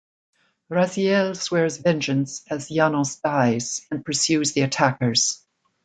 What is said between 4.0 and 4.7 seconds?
pursues the